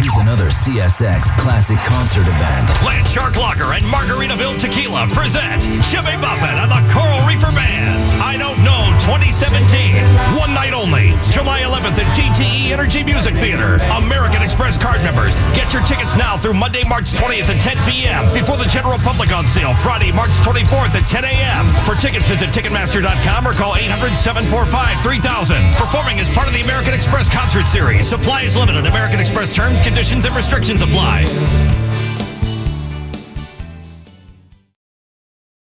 Here's 0.00 0.16
another 0.16 0.48
CSX 0.48 1.36
classic 1.36 1.76
concert 1.84 2.24
event. 2.24 2.72
Lance 2.88 3.12
Shark 3.12 3.36
Lager 3.36 3.76
and 3.76 3.84
Margaritaville 3.92 4.56
Tequila 4.56 5.04
present 5.12 5.68
Jimmy 5.92 6.16
Buffett 6.24 6.56
and 6.56 6.72
the 6.72 6.80
Coral 6.88 7.20
Reefer 7.28 7.52
Band. 7.52 8.00
I 8.24 8.40
Don't 8.40 8.56
Know 8.64 8.80
2017. 9.04 9.60
One 10.40 10.56
night 10.56 10.72
only. 10.72 11.12
July 11.28 11.60
11th 11.68 12.00
at 12.00 12.08
DTE 12.16 12.72
Energy 12.72 13.04
Music 13.04 13.36
Theater. 13.36 13.76
American 14.00 14.40
Express 14.40 14.80
card 14.80 15.04
members. 15.04 15.36
Get 15.52 15.68
your 15.76 15.84
tickets 15.84 16.16
now 16.16 16.40
through 16.40 16.56
Monday, 16.56 16.80
March 16.88 17.12
20th 17.12 17.52
at 17.52 17.60
10 17.60 17.76
p.m. 17.84 18.24
Before 18.32 18.56
the 18.56 18.68
general 18.72 18.96
public 19.04 19.36
on 19.36 19.44
sale 19.44 19.76
Friday, 19.84 20.16
March 20.16 20.32
24th 20.40 20.96
at 20.96 21.04
10 21.04 21.28
a.m. 21.28 21.39
Tickets, 22.00 22.30
visit 22.30 22.48
Ticketmaster.com 22.48 23.46
or 23.46 23.52
call 23.52 23.76
800 23.76 24.16
745 24.16 25.02
3000. 25.04 25.56
Performing 25.76 26.18
as 26.18 26.32
part 26.34 26.48
of 26.48 26.54
the 26.54 26.62
American 26.62 26.94
Express 26.94 27.28
concert 27.28 27.66
series. 27.66 28.08
Supply 28.08 28.40
is 28.40 28.56
limited. 28.56 28.86
American 28.86 29.20
Express 29.20 29.54
terms, 29.54 29.82
conditions, 29.82 30.24
and 30.24 30.34
restrictions 30.34 30.80
apply. 30.80 31.24